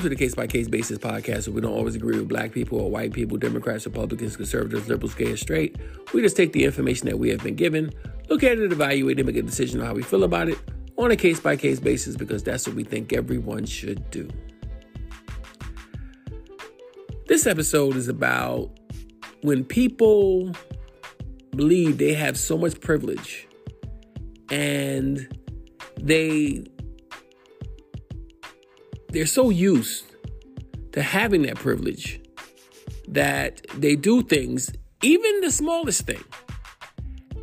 Welcome 0.00 0.12
to 0.12 0.16
the 0.16 0.24
Case 0.24 0.34
by 0.34 0.46
Case 0.46 0.66
Basis 0.66 0.96
podcast 0.96 1.46
where 1.46 1.56
we 1.56 1.60
don't 1.60 1.74
always 1.74 1.94
agree 1.94 2.16
with 2.16 2.26
black 2.26 2.52
people 2.52 2.80
or 2.80 2.90
white 2.90 3.12
people, 3.12 3.36
Democrats, 3.36 3.84
Republicans, 3.84 4.34
conservatives, 4.34 4.88
liberals, 4.88 5.14
gay, 5.14 5.32
or 5.32 5.36
straight. 5.36 5.76
We 6.14 6.22
just 6.22 6.38
take 6.38 6.54
the 6.54 6.64
information 6.64 7.06
that 7.08 7.18
we 7.18 7.28
have 7.28 7.42
been 7.42 7.54
given, 7.54 7.92
look 8.30 8.42
at 8.42 8.56
it, 8.56 8.72
evaluate 8.72 9.18
it, 9.18 9.26
make 9.26 9.36
a 9.36 9.42
decision 9.42 9.78
on 9.78 9.86
how 9.86 9.92
we 9.92 10.02
feel 10.02 10.24
about 10.24 10.48
it 10.48 10.56
on 10.96 11.10
a 11.10 11.16
case 11.16 11.38
by 11.38 11.54
case 11.54 11.80
basis 11.80 12.16
because 12.16 12.42
that's 12.42 12.66
what 12.66 12.76
we 12.76 12.82
think 12.82 13.12
everyone 13.12 13.66
should 13.66 14.10
do. 14.10 14.26
This 17.26 17.46
episode 17.46 17.94
is 17.94 18.08
about 18.08 18.70
when 19.42 19.64
people 19.64 20.50
believe 21.50 21.98
they 21.98 22.14
have 22.14 22.38
so 22.38 22.56
much 22.56 22.80
privilege 22.80 23.46
and 24.48 25.28
they 26.00 26.64
they're 29.12 29.26
so 29.26 29.50
used 29.50 30.04
to 30.92 31.02
having 31.02 31.42
that 31.42 31.56
privilege 31.56 32.20
that 33.08 33.60
they 33.74 33.96
do 33.96 34.22
things, 34.22 34.72
even 35.02 35.40
the 35.40 35.50
smallest 35.50 36.02
thing, 36.02 36.24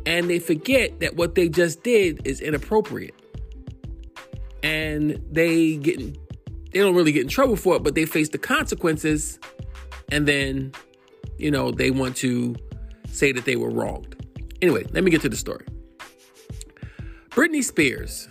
and 0.06 0.28
they 0.28 0.38
forget 0.38 1.00
that 1.00 1.16
what 1.16 1.34
they 1.34 1.48
just 1.48 1.82
did 1.82 2.26
is 2.26 2.40
inappropriate. 2.40 3.14
And 4.62 5.22
they 5.30 5.76
get 5.76 5.98
they 6.72 6.80
don't 6.80 6.94
really 6.94 7.12
get 7.12 7.22
in 7.22 7.28
trouble 7.28 7.56
for 7.56 7.76
it, 7.76 7.82
but 7.82 7.94
they 7.94 8.04
face 8.04 8.28
the 8.28 8.38
consequences 8.38 9.38
and 10.10 10.26
then, 10.26 10.72
you 11.38 11.50
know, 11.50 11.70
they 11.70 11.90
want 11.90 12.16
to 12.16 12.56
say 13.10 13.32
that 13.32 13.44
they 13.44 13.56
were 13.56 13.70
wronged. 13.70 14.14
Anyway, 14.60 14.84
let 14.92 15.04
me 15.04 15.10
get 15.10 15.22
to 15.22 15.28
the 15.28 15.36
story. 15.36 15.64
Britney 17.30 17.62
Spears 17.62 18.28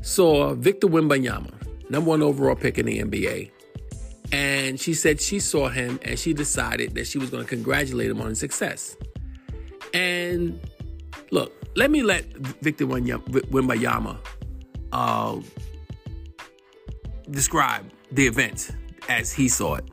saw 0.00 0.54
Victor 0.54 0.86
Wembanyama 0.86 1.52
number 1.88 2.10
one 2.10 2.22
overall 2.22 2.56
pick 2.56 2.78
in 2.78 2.86
the 2.86 3.00
NBA. 3.00 3.50
And 4.32 4.80
she 4.80 4.94
said 4.94 5.20
she 5.20 5.38
saw 5.38 5.68
him 5.68 6.00
and 6.02 6.18
she 6.18 6.32
decided 6.32 6.94
that 6.94 7.06
she 7.06 7.18
was 7.18 7.30
going 7.30 7.44
to 7.44 7.48
congratulate 7.48 8.10
him 8.10 8.20
on 8.20 8.28
his 8.30 8.40
success. 8.40 8.96
And 9.94 10.60
look, 11.30 11.52
let 11.76 11.90
me 11.90 12.02
let 12.02 12.24
Victor 12.60 12.86
Wembanyama 12.86 14.18
uh, 14.92 15.40
describe 17.30 17.90
the 18.12 18.26
event 18.26 18.70
as 19.08 19.32
he 19.32 19.48
saw 19.48 19.76
it. 19.76 19.84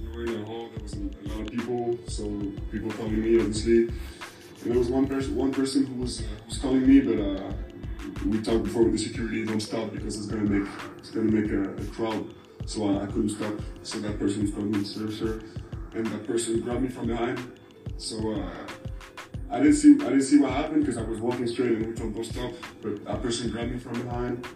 There 0.00 0.44
was 0.82 0.94
a 0.94 1.28
lot 1.28 1.40
of 1.40 1.50
people, 1.50 1.98
so 2.06 2.24
people 2.70 2.90
calling 2.92 3.20
me, 3.20 3.38
obviously. 3.38 3.88
And 4.62 4.72
there 4.72 4.78
was 4.78 4.88
one 4.88 5.06
person, 5.06 5.36
one 5.36 5.52
person 5.52 5.86
who 5.86 5.94
was 6.00 6.22
was 6.46 6.58
calling 6.58 6.86
me, 6.86 7.00
but 7.00 7.20
uh, 7.20 7.52
we 8.30 8.42
talked 8.42 8.64
before 8.64 8.84
with 8.84 8.92
the 8.92 8.98
security, 8.98 9.44
don't 9.44 9.60
stop 9.60 9.90
because 9.92 10.16
it's 10.16 10.26
gonna 10.26 10.48
make 10.48 10.68
it's 10.98 11.10
gonna 11.10 11.30
make 11.30 11.50
a, 11.50 11.74
a 11.74 11.86
crowd. 11.86 12.34
So 12.66 12.86
I, 12.88 13.04
I, 13.04 13.06
couldn't 13.06 13.30
stop. 13.30 13.54
So 13.82 13.98
that 14.00 14.18
person 14.18 14.50
calling 14.52 14.72
me, 14.72 14.84
sir, 14.84 15.10
sir, 15.10 15.40
and 15.94 16.06
that 16.06 16.26
person 16.26 16.60
grabbed 16.60 16.82
me 16.82 16.88
from 16.88 17.06
behind. 17.06 17.58
So 17.96 18.34
uh, 18.34 18.50
I 19.50 19.58
didn't 19.58 19.74
see 19.74 19.94
I 19.94 20.10
didn't 20.10 20.22
see 20.22 20.38
what 20.38 20.52
happened 20.52 20.84
because 20.84 20.98
I 20.98 21.02
was 21.02 21.20
walking 21.20 21.46
straight 21.46 21.72
and 21.72 21.86
we 21.86 21.94
told 21.94 22.14
don't 22.14 22.24
stop. 22.24 22.52
But 22.82 23.04
that 23.04 23.22
person 23.22 23.50
grabbed 23.50 23.72
me 23.72 23.78
from 23.78 24.02
behind, 24.02 24.46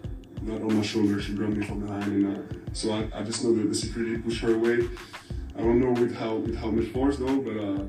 not 0.42 0.60
on 0.60 0.76
my 0.76 0.82
shoulder. 0.82 1.20
She 1.20 1.34
grabbed 1.34 1.56
me 1.56 1.66
from 1.66 1.80
behind, 1.80 2.04
and 2.04 2.36
uh, 2.36 2.56
so 2.72 2.92
I, 2.92 3.08
I 3.14 3.22
just 3.22 3.42
know 3.42 3.54
that 3.54 3.68
the 3.68 3.74
security 3.74 4.18
pushed 4.18 4.42
her 4.42 4.54
away. 4.54 4.88
I 5.56 5.60
don't 5.60 5.80
know 5.80 5.92
with 5.98 6.14
how 6.14 6.36
with 6.36 6.56
how 6.56 6.70
much 6.70 6.88
force 6.88 7.16
though, 7.16 7.40
but 7.40 7.56
uh, 7.56 7.84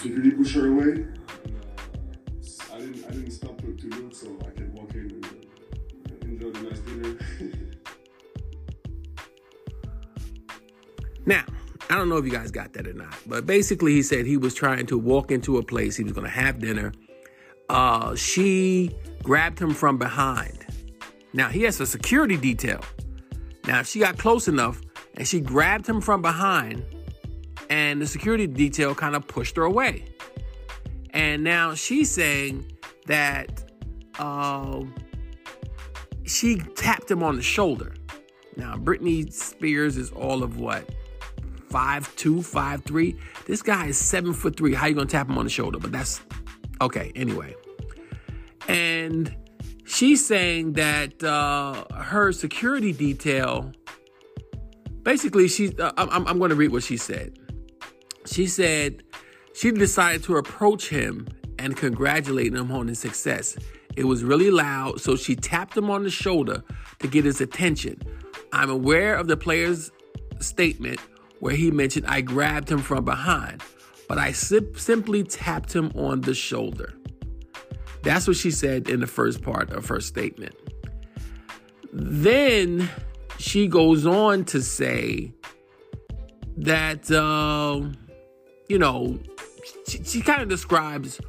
security 0.00 0.30
pushed 0.30 0.54
her 0.54 0.68
away. 0.68 1.06
I 2.72 2.78
didn't 2.78 3.04
I 3.04 3.10
didn't 3.10 3.30
stop 3.32 3.58
to, 3.60 3.74
to 3.74 3.88
look, 3.88 4.14
so 4.14 4.28
Now, 11.26 11.44
I 11.88 11.96
don't 11.96 12.08
know 12.08 12.16
if 12.16 12.24
you 12.24 12.30
guys 12.30 12.50
got 12.50 12.72
that 12.72 12.86
or 12.86 12.92
not, 12.92 13.14
but 13.26 13.46
basically, 13.46 13.92
he 13.92 14.02
said 14.02 14.26
he 14.26 14.36
was 14.36 14.54
trying 14.54 14.86
to 14.86 14.98
walk 14.98 15.30
into 15.30 15.58
a 15.58 15.62
place. 15.62 15.96
He 15.96 16.04
was 16.04 16.12
going 16.12 16.24
to 16.24 16.30
have 16.30 16.58
dinner. 16.58 16.92
Uh, 17.68 18.14
she 18.14 18.90
grabbed 19.22 19.58
him 19.58 19.74
from 19.74 19.98
behind. 19.98 20.66
Now, 21.32 21.48
he 21.48 21.62
has 21.62 21.80
a 21.80 21.86
security 21.86 22.36
detail. 22.36 22.80
Now, 23.66 23.82
she 23.82 24.00
got 24.00 24.18
close 24.18 24.48
enough 24.48 24.80
and 25.14 25.26
she 25.26 25.40
grabbed 25.40 25.86
him 25.86 26.00
from 26.00 26.22
behind, 26.22 26.84
and 27.68 28.00
the 28.00 28.06
security 28.06 28.46
detail 28.46 28.94
kind 28.94 29.14
of 29.14 29.26
pushed 29.26 29.56
her 29.56 29.64
away. 29.64 30.04
And 31.10 31.44
now 31.44 31.74
she's 31.74 32.10
saying 32.10 32.72
that 33.06 33.64
uh, 34.18 34.82
she 36.30 36.56
tapped 36.56 37.10
him 37.10 37.22
on 37.22 37.36
the 37.36 37.42
shoulder. 37.42 37.94
Now, 38.56 38.74
Britney 38.74 39.32
Spears 39.32 39.96
is 39.96 40.10
all 40.10 40.42
of 40.42 40.58
what? 40.58 40.88
Five 41.68 42.14
two, 42.16 42.42
five 42.42 42.82
three. 42.84 43.16
This 43.46 43.62
guy 43.62 43.86
is 43.86 43.98
seven 43.98 44.32
foot 44.32 44.56
three. 44.56 44.74
How 44.74 44.86
you 44.86 44.94
gonna 44.94 45.06
tap 45.06 45.28
him 45.28 45.38
on 45.38 45.44
the 45.44 45.50
shoulder? 45.50 45.78
But 45.78 45.92
that's 45.92 46.20
okay. 46.80 47.12
Anyway, 47.14 47.54
and 48.68 49.34
she's 49.84 50.24
saying 50.24 50.72
that 50.74 51.22
uh, 51.22 51.84
her 51.94 52.32
security 52.32 52.92
detail. 52.92 53.72
Basically, 55.02 55.48
she's. 55.48 55.78
Uh, 55.78 55.92
I'm, 55.96 56.26
I'm 56.26 56.38
going 56.38 56.50
to 56.50 56.56
read 56.56 56.72
what 56.72 56.82
she 56.82 56.96
said. 56.96 57.38
She 58.26 58.46
said 58.46 59.02
she 59.54 59.70
decided 59.70 60.24
to 60.24 60.36
approach 60.36 60.88
him 60.88 61.26
and 61.58 61.76
congratulate 61.76 62.54
him 62.54 62.70
on 62.72 62.88
his 62.88 62.98
success. 62.98 63.56
It 64.00 64.06
was 64.06 64.24
really 64.24 64.50
loud, 64.50 64.98
so 64.98 65.14
she 65.14 65.36
tapped 65.36 65.76
him 65.76 65.90
on 65.90 66.04
the 66.04 66.10
shoulder 66.10 66.64
to 67.00 67.06
get 67.06 67.26
his 67.26 67.42
attention. 67.42 68.00
I'm 68.50 68.70
aware 68.70 69.14
of 69.14 69.28
the 69.28 69.36
player's 69.36 69.90
statement 70.38 70.98
where 71.40 71.54
he 71.54 71.70
mentioned 71.70 72.06
I 72.06 72.22
grabbed 72.22 72.70
him 72.70 72.78
from 72.78 73.04
behind, 73.04 73.62
but 74.08 74.16
I 74.16 74.32
sim- 74.32 74.74
simply 74.74 75.22
tapped 75.22 75.74
him 75.74 75.92
on 75.94 76.22
the 76.22 76.32
shoulder. 76.32 76.94
That's 78.02 78.26
what 78.26 78.38
she 78.38 78.50
said 78.50 78.88
in 78.88 79.00
the 79.00 79.06
first 79.06 79.42
part 79.42 79.70
of 79.70 79.86
her 79.88 80.00
statement. 80.00 80.54
Then 81.92 82.88
she 83.36 83.66
goes 83.66 84.06
on 84.06 84.46
to 84.46 84.62
say 84.62 85.34
that, 86.56 87.10
uh, 87.10 87.82
you 88.66 88.78
know, 88.78 89.18
she, 89.86 90.02
she 90.04 90.22
kind 90.22 90.40
of 90.40 90.48
describes 90.48 91.20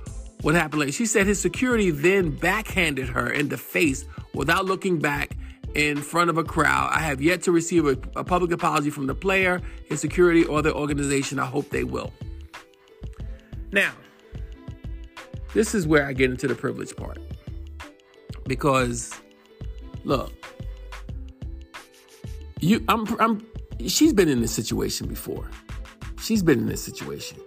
what 0.42 0.56
happened 0.56 0.82
later. 0.82 0.92
She 0.92 1.06
said 1.06 1.28
his 1.28 1.40
security 1.40 1.92
then 1.92 2.32
backhanded 2.32 3.10
her 3.10 3.30
in 3.30 3.50
the 3.50 3.58
face 3.58 4.06
without 4.34 4.66
looking 4.66 5.00
back 5.00 5.38
in 5.76 5.98
front 5.98 6.30
of 6.30 6.38
a 6.38 6.44
crowd. 6.44 6.90
I 6.94 7.00
have 7.00 7.22
yet 7.22 7.44
to 7.44 7.52
receive 7.52 7.86
a, 7.86 7.98
a, 8.16 8.24
public 8.24 8.52
apology 8.52 8.90
from 8.90 9.08
the 9.08 9.16
player, 9.16 9.62
his 9.86 10.02
security, 10.02 10.44
or 10.44 10.62
the 10.62 10.74
organization. 10.74 11.40
I 11.40 11.46
hope 11.46 11.70
they 11.70 11.84
will. 11.84 12.12
Now, 13.72 13.94
this 15.54 15.74
is 15.74 15.88
where 15.88 16.06
I 16.06 16.14
get 16.14 16.30
into 16.30 16.48
the 16.48 16.56
privilege 16.56 16.96
part. 16.96 17.20
Because, 18.48 19.14
look, 20.04 20.34
you, 22.60 22.84
I'm, 22.88 23.08
I'm, 23.20 23.46
she's 23.88 24.14
been 24.14 24.28
in 24.28 24.42
this 24.42 24.52
situation 24.52 25.08
before. 25.08 25.50
She's 26.20 26.44
been 26.44 26.60
in 26.60 26.68
this 26.68 26.84
situation. 26.84 27.40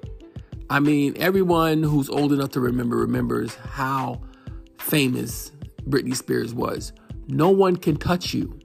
I 0.70 0.80
mean, 0.80 1.14
everyone 1.16 1.82
who's 1.82 2.08
old 2.08 2.32
enough 2.32 2.50
to 2.50 2.60
remember 2.60 2.97
remembers 2.97 3.54
how 3.54 4.22
famous 4.78 5.52
Britney 5.88 6.16
Spears 6.16 6.54
was. 6.54 6.92
No 7.28 7.50
one 7.50 7.76
can 7.76 7.97
touch 7.97 8.34
you. 8.34 8.58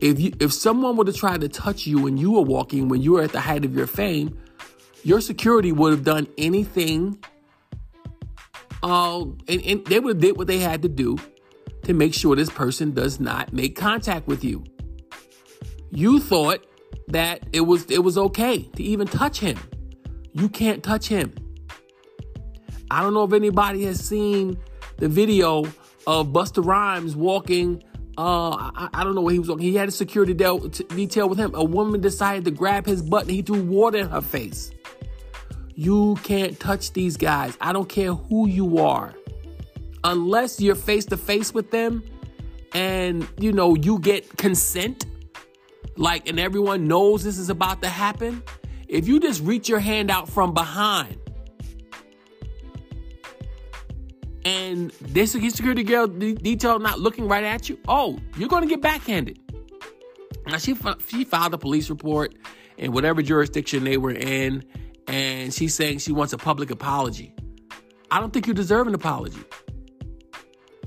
If 0.00 0.18
you 0.18 0.32
if 0.40 0.52
someone 0.52 0.96
were 0.96 1.04
to 1.04 1.12
try 1.12 1.38
to 1.38 1.48
touch 1.48 1.86
you 1.86 2.02
when 2.02 2.16
you 2.16 2.32
were 2.32 2.42
walking, 2.42 2.88
when 2.88 3.02
you 3.02 3.12
were 3.12 3.22
at 3.22 3.32
the 3.32 3.40
height 3.40 3.64
of 3.64 3.74
your 3.76 3.86
fame, 3.86 4.36
your 5.04 5.20
security 5.20 5.72
would 5.72 5.92
have 5.92 6.04
done 6.04 6.26
anything. 6.36 7.22
Uh, 8.82 9.20
and, 9.46 9.62
and 9.64 9.86
they 9.86 10.00
would 10.00 10.16
have 10.16 10.22
did 10.22 10.36
what 10.36 10.48
they 10.48 10.58
had 10.58 10.82
to 10.82 10.88
do 10.88 11.16
to 11.84 11.92
make 11.92 12.14
sure 12.14 12.34
this 12.34 12.50
person 12.50 12.92
does 12.92 13.20
not 13.20 13.52
make 13.52 13.76
contact 13.76 14.26
with 14.26 14.42
you. 14.42 14.64
You 15.90 16.18
thought 16.18 16.66
that 17.08 17.46
it 17.52 17.60
was 17.60 17.84
it 17.90 18.02
was 18.02 18.18
okay 18.18 18.62
to 18.62 18.82
even 18.82 19.06
touch 19.06 19.38
him. 19.38 19.58
You 20.32 20.48
can't 20.48 20.82
touch 20.82 21.08
him. 21.08 21.32
I 22.90 23.02
don't 23.02 23.14
know 23.14 23.24
if 23.24 23.32
anybody 23.32 23.84
has 23.84 24.00
seen 24.00 24.58
the 24.98 25.08
video 25.08 25.64
of 26.06 26.28
Busta 26.28 26.64
Rhymes 26.64 27.16
walking. 27.16 27.82
Uh, 28.18 28.50
I, 28.50 28.88
I, 28.92 29.04
don't 29.04 29.14
know 29.14 29.22
where 29.22 29.32
he 29.32 29.38
was 29.38 29.48
walking. 29.48 29.64
He 29.64 29.74
had 29.74 29.88
a 29.88 29.92
security 29.92 30.34
detail 30.34 31.28
with 31.28 31.38
him. 31.38 31.54
A 31.54 31.64
woman 31.64 32.00
decided 32.00 32.44
to 32.44 32.50
grab 32.50 32.84
his 32.84 33.00
butt 33.00 33.22
and 33.22 33.30
he 33.30 33.40
threw 33.40 33.62
water 33.62 33.98
in 33.98 34.08
her 34.10 34.20
face. 34.20 34.70
You 35.74 36.16
can't 36.22 36.60
touch 36.60 36.92
these 36.92 37.16
guys. 37.16 37.56
I 37.60 37.72
don't 37.72 37.88
care 37.88 38.12
who 38.12 38.46
you 38.46 38.78
are. 38.78 39.14
Unless 40.04 40.60
you're 40.60 40.74
face 40.74 41.06
to 41.06 41.16
face 41.16 41.54
with 41.54 41.70
them 41.70 42.02
and, 42.74 43.26
you 43.38 43.52
know, 43.52 43.74
you 43.74 43.98
get 43.98 44.36
consent, 44.36 45.06
like, 45.96 46.28
and 46.28 46.38
everyone 46.38 46.86
knows 46.86 47.24
this 47.24 47.38
is 47.38 47.48
about 47.48 47.80
to 47.82 47.88
happen. 47.88 48.42
If 48.92 49.08
you 49.08 49.18
just 49.20 49.42
reach 49.42 49.70
your 49.70 49.78
hand 49.78 50.10
out 50.10 50.28
from 50.28 50.52
behind 50.52 51.18
and 54.44 54.90
this 55.00 55.32
security 55.32 55.82
girl 55.82 56.06
detail 56.06 56.78
not 56.78 57.00
looking 57.00 57.26
right 57.26 57.42
at 57.42 57.70
you, 57.70 57.78
oh, 57.88 58.18
you're 58.36 58.50
going 58.50 58.62
to 58.62 58.68
get 58.68 58.82
backhanded. 58.82 59.38
Now 60.46 60.58
she 60.58 60.76
she 61.08 61.24
filed 61.24 61.54
a 61.54 61.58
police 61.58 61.88
report 61.88 62.34
in 62.76 62.92
whatever 62.92 63.22
jurisdiction 63.22 63.84
they 63.84 63.96
were 63.96 64.10
in, 64.10 64.62
and 65.06 65.54
she's 65.54 65.74
saying 65.74 66.00
she 66.00 66.12
wants 66.12 66.34
a 66.34 66.38
public 66.38 66.70
apology. 66.70 67.34
I 68.10 68.20
don't 68.20 68.30
think 68.30 68.46
you 68.46 68.52
deserve 68.52 68.88
an 68.88 68.94
apology. 68.94 69.42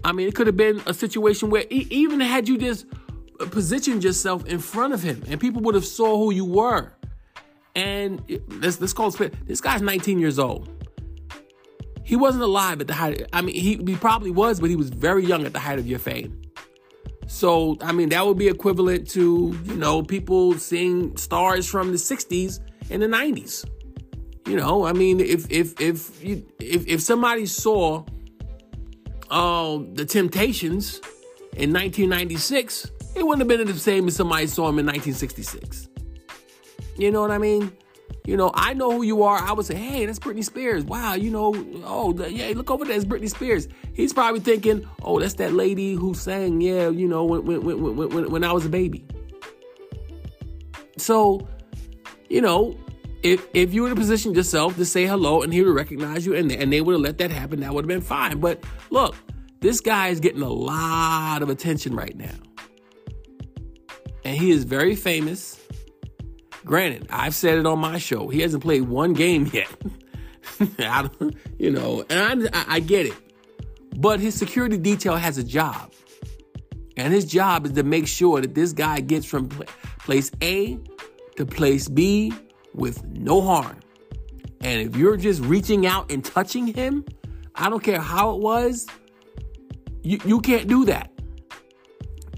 I 0.03 0.11
mean, 0.11 0.27
it 0.27 0.35
could 0.35 0.45
have 0.45 0.57
been 0.57 0.79
a 0.85 0.93
situation 0.93 1.49
where 1.49 1.65
even 1.71 2.19
had 2.19 2.47
you 2.47 2.59
just 2.59 2.85
positioned 3.49 4.03
yourself 4.03 4.45
in 4.45 4.59
front 4.59 4.93
of 4.93 5.01
him, 5.01 5.23
and 5.27 5.39
people 5.39 5.63
would 5.63 5.73
have 5.73 5.87
saw 5.87 6.17
who 6.17 6.31
you 6.31 6.45
were. 6.45 6.94
And 7.75 8.21
let's 8.61 8.79
let's 8.79 8.93
call 8.93 9.13
it. 9.21 9.47
This 9.47 9.61
guy's 9.61 9.81
19 9.81 10.19
years 10.19 10.39
old. 10.39 10.69
He 12.03 12.15
wasn't 12.15 12.43
alive 12.43 12.81
at 12.81 12.87
the 12.87 12.93
height. 12.93 13.27
I 13.33 13.41
mean, 13.41 13.55
he, 13.55 13.75
he 13.83 13.95
probably 13.95 14.29
was, 14.29 14.59
but 14.59 14.69
he 14.69 14.75
was 14.75 14.89
very 14.91 15.25
young 15.25 15.43
at 15.43 15.53
the 15.53 15.59
height 15.59 15.79
of 15.79 15.87
your 15.87 15.97
fame. 15.97 16.39
So, 17.25 17.77
I 17.81 17.91
mean, 17.91 18.09
that 18.09 18.23
would 18.25 18.37
be 18.37 18.47
equivalent 18.47 19.09
to, 19.11 19.57
you 19.63 19.75
know, 19.75 20.03
people 20.03 20.53
seeing 20.53 21.17
stars 21.17 21.67
from 21.67 21.91
the 21.91 21.97
60s 21.97 22.59
and 22.91 23.01
the 23.01 23.07
90s. 23.07 23.65
You 24.47 24.55
know, 24.55 24.85
I 24.85 24.93
mean, 24.93 25.19
if 25.19 25.49
if 25.49 25.81
if 25.81 26.23
you, 26.23 26.45
if 26.59 26.85
if 26.85 27.01
somebody 27.01 27.47
saw 27.47 28.05
uh, 29.31 29.79
the 29.93 30.05
Temptations 30.05 31.01
in 31.57 31.73
1996, 31.73 32.91
it 33.15 33.25
wouldn't 33.25 33.39
have 33.39 33.47
been 33.47 33.65
the 33.65 33.79
same 33.79 34.07
as 34.07 34.15
somebody 34.15 34.45
saw 34.45 34.67
them 34.67 34.77
in 34.77 34.85
1966. 34.85 35.89
You 36.97 37.11
know 37.11 37.21
what 37.21 37.31
I 37.31 37.37
mean? 37.37 37.75
You 38.25 38.37
know, 38.37 38.51
I 38.53 38.73
know 38.73 38.91
who 38.91 39.03
you 39.03 39.23
are. 39.23 39.37
I 39.37 39.51
would 39.51 39.65
say, 39.65 39.75
hey, 39.75 40.05
that's 40.05 40.19
Britney 40.19 40.43
Spears. 40.43 40.83
Wow, 40.83 41.13
you 41.13 41.29
know, 41.29 41.53
oh, 41.85 42.11
the, 42.11 42.31
yeah, 42.31 42.51
look 42.55 42.71
over 42.71 42.85
there, 42.85 42.95
it's 42.95 43.05
Britney 43.05 43.29
Spears. 43.29 43.67
He's 43.93 44.13
probably 44.13 44.39
thinking, 44.39 44.87
oh, 45.03 45.19
that's 45.19 45.35
that 45.35 45.53
lady 45.53 45.93
who 45.93 46.13
sang, 46.13 46.61
yeah, 46.61 46.89
you 46.89 47.07
know, 47.07 47.23
when, 47.23 47.45
when, 47.45 47.61
when, 47.63 48.09
when, 48.09 48.31
when 48.31 48.43
I 48.43 48.51
was 48.51 48.65
a 48.65 48.69
baby. 48.69 49.05
So, 50.97 51.47
you 52.29 52.41
know, 52.41 52.75
if 53.21 53.47
if 53.53 53.73
you 53.73 53.81
would 53.81 53.89
have 53.89 53.97
positioned 53.97 54.35
yourself 54.35 54.75
to 54.77 54.85
say 54.85 55.05
hello 55.05 55.41
and 55.41 55.51
he 55.51 55.61
would 55.63 55.75
recognize 55.75 56.25
you 56.25 56.35
and, 56.35 56.51
and 56.51 56.71
they 56.71 56.81
would 56.81 56.93
have 56.93 57.01
let 57.01 57.17
that 57.17 57.31
happen, 57.31 57.59
that 57.61 57.73
would 57.73 57.83
have 57.83 57.87
been 57.87 58.01
fine. 58.01 58.39
But 58.39 58.63
look, 58.91 59.15
this 59.61 59.81
guy 59.81 60.09
is 60.09 60.19
getting 60.19 60.41
a 60.41 60.49
lot 60.49 61.41
of 61.41 61.49
attention 61.49 61.95
right 61.95 62.15
now. 62.15 62.35
And 64.23 64.37
he 64.37 64.51
is 64.51 64.63
very 64.63 64.95
famous. 64.95 65.59
Granted, 66.65 67.07
I've 67.11 67.35
said 67.35 67.59
it 67.59 67.65
on 67.67 67.79
my 67.79 67.99
show. 67.99 68.27
He 68.27 68.41
hasn't 68.41 68.63
played 68.63 68.81
one 68.81 69.13
game 69.13 69.49
yet. 69.53 69.67
I 70.79 71.09
you 71.59 71.69
know, 71.69 72.03
and 72.09 72.49
I, 72.51 72.65
I 72.67 72.79
get 72.79 73.05
it. 73.05 73.13
But 73.95 74.19
his 74.19 74.35
security 74.35 74.77
detail 74.77 75.15
has 75.15 75.37
a 75.37 75.43
job. 75.43 75.93
And 76.97 77.13
his 77.13 77.25
job 77.25 77.65
is 77.65 77.73
to 77.73 77.83
make 77.83 78.07
sure 78.07 78.41
that 78.41 78.55
this 78.55 78.73
guy 78.73 78.99
gets 78.99 79.25
from 79.25 79.49
place 79.99 80.31
A 80.41 80.79
to 81.37 81.45
place 81.45 81.87
B 81.87 82.33
with 82.73 83.03
no 83.05 83.41
harm. 83.41 83.79
And 84.61 84.81
if 84.81 84.95
you're 84.95 85.17
just 85.17 85.41
reaching 85.41 85.85
out 85.85 86.11
and 86.11 86.25
touching 86.25 86.67
him, 86.67 87.05
I 87.53 87.69
don't 87.69 87.83
care 87.83 87.99
how 87.99 88.35
it 88.35 88.41
was, 88.41 88.87
you, 90.01 90.19
you 90.25 90.41
can't 90.41 90.67
do 90.67 90.85
that. 90.85 91.11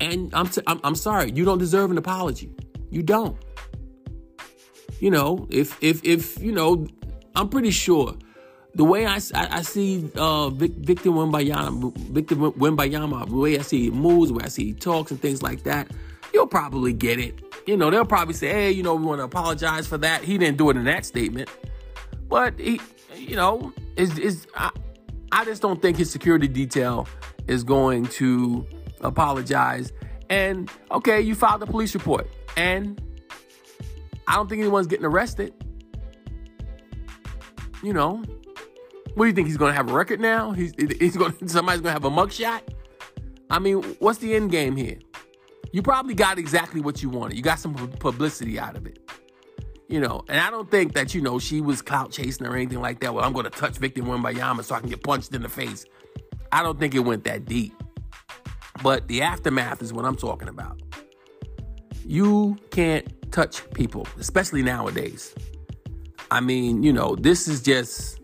And 0.01 0.33
I'm, 0.33 0.47
t- 0.47 0.61
I'm, 0.67 0.79
I'm 0.83 0.95
sorry, 0.95 1.31
you 1.31 1.45
don't 1.45 1.59
deserve 1.59 1.91
an 1.91 1.97
apology. 1.97 2.51
You 2.89 3.03
don't. 3.03 3.37
You 4.99 5.11
know, 5.11 5.47
if 5.49 5.81
if 5.81 6.03
if 6.03 6.41
you 6.41 6.51
know, 6.51 6.87
I'm 7.35 7.49
pretty 7.49 7.71
sure 7.71 8.15
the 8.77 8.83
way 8.83 9.05
I, 9.05 9.15
I, 9.33 9.47
I 9.57 9.61
see 9.63 10.09
uh, 10.15 10.49
Victor 10.49 11.09
Wembanyama, 11.09 11.95
Victor 11.97 12.35
Wembanyama, 12.35 13.27
the 13.27 13.35
way 13.35 13.57
I 13.57 13.61
see 13.63 13.85
he 13.85 13.91
moves, 13.91 14.29
the 14.29 14.35
way 14.35 14.43
I 14.45 14.49
see 14.49 14.65
he 14.65 14.73
talks 14.73 15.09
and 15.09 15.19
things 15.19 15.41
like 15.41 15.63
that, 15.63 15.89
you'll 16.33 16.47
probably 16.47 16.93
get 16.93 17.19
it. 17.19 17.43
You 17.65 17.75
know, 17.75 17.89
they'll 17.89 18.05
probably 18.05 18.35
say, 18.35 18.49
hey, 18.49 18.71
you 18.71 18.83
know, 18.83 18.95
we 18.95 19.05
want 19.05 19.19
to 19.19 19.25
apologize 19.25 19.87
for 19.87 19.97
that. 19.97 20.23
He 20.23 20.37
didn't 20.37 20.57
do 20.57 20.69
it 20.69 20.77
in 20.77 20.85
that 20.85 21.05
statement, 21.05 21.49
but 22.29 22.57
he, 22.59 22.79
you 23.15 23.35
know, 23.35 23.73
is 23.95 24.17
is 24.19 24.47
I, 24.55 24.71
I 25.31 25.43
just 25.43 25.61
don't 25.61 25.81
think 25.81 25.97
his 25.97 26.09
security 26.09 26.47
detail 26.47 27.07
is 27.47 27.63
going 27.63 28.05
to 28.07 28.65
apologize. 29.01 29.91
And 30.29 30.69
okay, 30.91 31.19
you 31.21 31.35
filed 31.35 31.63
a 31.63 31.65
police 31.65 31.93
report, 31.93 32.27
and 32.55 33.01
I 34.27 34.35
don't 34.35 34.49
think 34.49 34.59
anyone's 34.61 34.87
getting 34.87 35.05
arrested. 35.05 35.53
You 37.83 37.93
know, 37.93 38.23
what 39.13 39.25
do 39.25 39.27
you 39.27 39.33
think 39.33 39.47
he's 39.47 39.57
going 39.57 39.71
to 39.71 39.75
have 39.75 39.89
a 39.89 39.93
record 39.93 40.19
now? 40.19 40.51
He's 40.51 40.73
he's 40.99 41.15
going 41.15 41.33
somebody's 41.47 41.81
going 41.81 41.95
to 41.95 42.01
have 42.01 42.05
a 42.05 42.09
mugshot. 42.09 42.61
I 43.49 43.59
mean, 43.59 43.81
what's 43.99 44.19
the 44.19 44.35
end 44.35 44.51
game 44.51 44.75
here? 44.75 44.97
You 45.71 45.81
probably 45.81 46.13
got 46.13 46.37
exactly 46.37 46.81
what 46.81 47.01
you 47.01 47.09
wanted. 47.09 47.37
You 47.37 47.43
got 47.43 47.59
some 47.59 47.73
publicity 47.99 48.59
out 48.59 48.75
of 48.75 48.85
it. 48.85 48.99
You 49.87 50.01
know, 50.01 50.23
and 50.27 50.39
I 50.39 50.49
don't 50.49 50.69
think 50.69 50.93
that, 50.93 51.15
you 51.15 51.21
know, 51.21 51.39
she 51.39 51.61
was 51.61 51.81
clout 51.81 52.11
chasing 52.11 52.45
or 52.45 52.55
anything 52.55 52.81
like 52.81 52.99
that. 52.99 53.13
Well, 53.13 53.23
I'm 53.23 53.31
going 53.31 53.45
to 53.45 53.49
touch 53.49 53.77
Victor 53.77 54.01
Wembanyama 54.01 54.63
so 54.63 54.75
I 54.75 54.81
can 54.81 54.89
get 54.89 55.01
punched 55.01 55.33
in 55.33 55.41
the 55.41 55.49
face. 55.49 55.85
I 56.51 56.61
don't 56.61 56.77
think 56.77 56.93
it 56.93 56.99
went 56.99 57.23
that 57.23 57.45
deep. 57.45 57.73
But 58.83 59.07
the 59.07 59.21
aftermath 59.21 59.81
is 59.81 59.93
what 59.93 60.03
I'm 60.05 60.15
talking 60.15 60.49
about. 60.49 60.81
You 62.07 62.57
can't 62.71 63.05
touch 63.31 63.69
people, 63.71 64.07
especially 64.17 64.63
nowadays. 64.63 65.35
I 66.31 66.39
mean, 66.39 66.83
you 66.83 66.93
know, 66.93 67.15
this 67.15 67.47
is 67.47 67.61
just 67.61 68.19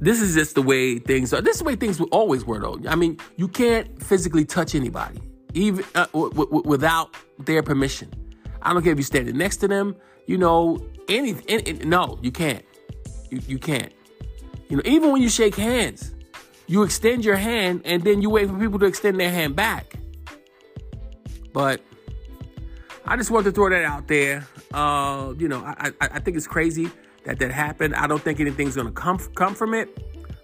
this 0.00 0.20
is 0.20 0.34
just 0.34 0.54
the 0.54 0.62
way 0.62 0.98
things 0.98 1.32
are. 1.32 1.40
This 1.40 1.56
is 1.56 1.58
the 1.60 1.66
way 1.66 1.76
things 1.76 2.00
always 2.10 2.44
were, 2.44 2.58
though. 2.58 2.80
I 2.88 2.96
mean, 2.96 3.18
you 3.36 3.46
can't 3.48 4.02
physically 4.02 4.44
touch 4.44 4.74
anybody, 4.74 5.20
even 5.54 5.84
uh, 5.94 6.06
w- 6.06 6.32
w- 6.32 6.62
without 6.64 7.14
their 7.38 7.62
permission. 7.62 8.10
I 8.62 8.72
don't 8.72 8.82
care 8.82 8.92
if 8.92 8.98
you're 8.98 9.04
standing 9.04 9.36
next 9.36 9.58
to 9.58 9.68
them. 9.68 9.94
You 10.26 10.38
know, 10.38 10.84
any, 11.08 11.36
any 11.48 11.72
no, 11.84 12.18
you 12.22 12.32
can't. 12.32 12.64
You, 13.30 13.40
you 13.46 13.58
can't. 13.58 13.92
You 14.68 14.76
know, 14.76 14.82
even 14.84 15.12
when 15.12 15.22
you 15.22 15.28
shake 15.28 15.54
hands, 15.54 16.14
you 16.66 16.82
extend 16.82 17.24
your 17.24 17.36
hand 17.36 17.82
and 17.84 18.02
then 18.02 18.22
you 18.22 18.30
wait 18.30 18.48
for 18.48 18.58
people 18.58 18.78
to 18.78 18.86
extend 18.86 19.20
their 19.20 19.30
hand 19.30 19.54
back. 19.54 19.96
But 21.52 21.82
I 23.10 23.16
just 23.16 23.32
want 23.32 23.44
to 23.46 23.50
throw 23.50 23.68
that 23.68 23.84
out 23.84 24.06
there. 24.06 24.46
Uh, 24.72 25.34
you 25.36 25.48
know, 25.48 25.64
I, 25.64 25.90
I, 26.00 26.08
I 26.12 26.18
think 26.20 26.36
it's 26.36 26.46
crazy 26.46 26.88
that 27.24 27.40
that 27.40 27.50
happened. 27.50 27.96
I 27.96 28.06
don't 28.06 28.22
think 28.22 28.38
anything's 28.38 28.76
gonna 28.76 28.92
come 28.92 29.18
come 29.34 29.56
from 29.56 29.74
it. 29.74 29.88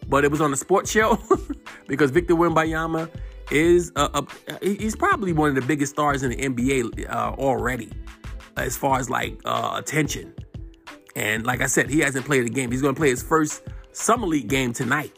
But 0.08 0.24
it 0.24 0.32
was 0.32 0.40
on 0.40 0.52
a 0.52 0.56
sports 0.56 0.90
show 0.90 1.16
because 1.86 2.10
Victor 2.10 2.34
Wembanyama 2.34 3.08
is 3.52 3.92
a, 3.94 4.24
a, 4.48 4.64
he's 4.64 4.96
probably 4.96 5.32
one 5.32 5.48
of 5.48 5.54
the 5.54 5.62
biggest 5.62 5.92
stars 5.92 6.24
in 6.24 6.30
the 6.30 6.36
NBA 6.36 7.08
uh, 7.08 7.34
already, 7.38 7.92
as 8.56 8.76
far 8.76 8.98
as 8.98 9.08
like 9.08 9.40
uh, 9.44 9.74
attention. 9.76 10.34
And 11.14 11.46
like 11.46 11.60
I 11.60 11.66
said, 11.66 11.88
he 11.88 12.00
hasn't 12.00 12.26
played 12.26 12.46
a 12.46 12.48
game. 12.48 12.72
He's 12.72 12.82
to 12.82 12.92
play 12.94 13.10
his 13.10 13.22
first 13.22 13.62
summer 13.92 14.26
league 14.26 14.48
game 14.48 14.72
tonight. 14.72 15.12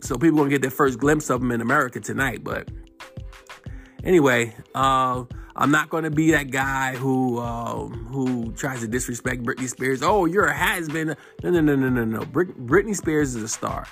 So 0.00 0.16
people 0.16 0.38
gonna 0.38 0.50
get 0.50 0.60
their 0.60 0.72
first 0.72 0.98
glimpse 0.98 1.30
of 1.30 1.40
him 1.40 1.52
in 1.52 1.60
America 1.60 2.00
tonight. 2.00 2.42
But 2.42 2.68
anyway, 4.02 4.56
uh, 4.74 5.24
I'm 5.60 5.70
not 5.70 5.90
gonna 5.90 6.10
be 6.10 6.30
that 6.30 6.50
guy 6.50 6.96
who 6.96 7.38
um, 7.38 8.06
who 8.10 8.50
tries 8.52 8.80
to 8.80 8.88
disrespect 8.88 9.42
Britney 9.42 9.68
Spears. 9.68 10.02
Oh, 10.02 10.24
you're 10.24 10.46
a 10.46 10.54
has 10.54 10.88
been. 10.88 11.14
No, 11.42 11.50
no, 11.50 11.60
no, 11.60 11.76
no, 11.76 11.90
no, 11.90 12.04
no. 12.06 12.20
Britney 12.20 12.96
Spears 12.96 13.36
is 13.36 13.42
a 13.42 13.48
star. 13.48 13.86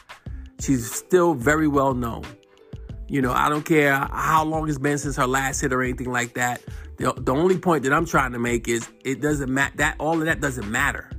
She's 0.61 0.91
still 0.91 1.35
very 1.35 1.69
well 1.69 1.93
known. 1.93 2.25
You 3.07 3.21
know, 3.21 3.33
I 3.33 3.51
don't 3.51 3.67
care 3.67 3.95
how 3.95 4.45
long 4.45 4.67
it's 4.69 4.79
been 4.79 4.97
since 4.97 5.17
her 5.17 5.27
last 5.27 5.61
hit 5.61 5.75
or 5.75 5.83
anything 5.83 6.11
like 6.11 6.35
that. 6.35 6.63
The, 6.97 7.13
the 7.13 7.35
only 7.35 7.59
point 7.59 7.85
that 7.85 7.93
I'm 7.93 8.07
trying 8.07 8.33
to 8.33 8.39
make 8.39 8.67
is 8.67 8.89
it 9.05 9.21
doesn't 9.21 9.53
matter. 9.53 9.77
That 9.77 9.97
all 9.99 10.19
of 10.19 10.25
that 10.25 10.41
doesn't 10.41 10.71
matter. 10.71 11.11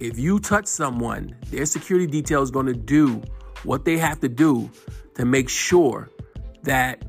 If 0.00 0.18
you 0.18 0.40
touch 0.40 0.66
someone, 0.66 1.36
their 1.50 1.66
security 1.66 2.06
detail 2.06 2.42
is 2.42 2.50
going 2.50 2.66
to 2.66 2.74
do 2.74 3.22
what 3.64 3.84
they 3.84 3.98
have 3.98 4.20
to 4.20 4.28
do 4.28 4.70
to 5.14 5.26
make 5.26 5.50
sure 5.50 6.10
that 6.62 7.02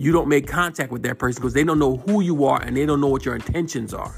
you 0.00 0.12
don't 0.12 0.28
make 0.28 0.46
contact 0.46 0.90
with 0.90 1.02
that 1.02 1.18
person 1.18 1.42
because 1.42 1.52
they 1.52 1.62
don't 1.62 1.78
know 1.78 1.98
who 1.98 2.22
you 2.22 2.46
are 2.46 2.58
and 2.62 2.74
they 2.74 2.86
don't 2.86 3.02
know 3.02 3.08
what 3.08 3.26
your 3.26 3.34
intentions 3.34 3.92
are. 3.92 4.14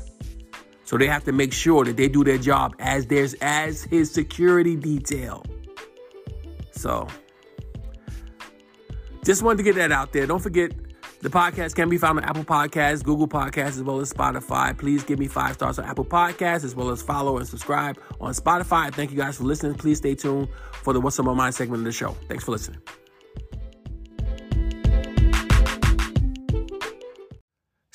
So 0.84 0.96
they 0.96 1.08
have 1.08 1.24
to 1.24 1.32
make 1.32 1.52
sure 1.52 1.84
that 1.84 1.96
they 1.96 2.08
do 2.08 2.22
their 2.22 2.38
job 2.38 2.76
as 2.78 3.06
there's 3.06 3.34
as 3.40 3.82
his 3.82 4.08
security 4.12 4.76
detail. 4.76 5.44
So 6.70 7.08
just 9.24 9.42
wanted 9.42 9.56
to 9.56 9.62
get 9.64 9.74
that 9.74 9.90
out 9.90 10.12
there. 10.12 10.24
Don't 10.24 10.38
forget 10.38 10.70
the 11.20 11.28
podcast 11.28 11.74
can 11.74 11.88
be 11.88 11.98
found 11.98 12.20
on 12.20 12.24
Apple 12.26 12.44
Podcasts, 12.44 13.02
Google 13.02 13.26
Podcasts, 13.26 13.70
as 13.70 13.82
well 13.82 13.98
as 13.98 14.12
Spotify. 14.12 14.78
Please 14.78 15.02
give 15.02 15.18
me 15.18 15.26
five 15.26 15.54
stars 15.54 15.80
on 15.80 15.84
Apple 15.84 16.04
Podcasts, 16.04 16.62
as 16.62 16.76
well 16.76 16.90
as 16.90 17.02
follow 17.02 17.38
and 17.38 17.48
subscribe 17.48 17.98
on 18.20 18.34
Spotify. 18.34 18.94
Thank 18.94 19.10
you 19.10 19.16
guys 19.16 19.36
for 19.36 19.44
listening. 19.44 19.74
Please 19.74 19.98
stay 19.98 20.14
tuned 20.14 20.46
for 20.74 20.92
the 20.92 21.00
What's 21.00 21.18
on 21.18 21.26
My 21.26 21.34
Mind 21.34 21.56
segment 21.56 21.80
of 21.80 21.86
the 21.86 21.92
show. 21.92 22.16
Thanks 22.28 22.44
for 22.44 22.52
listening. 22.52 22.78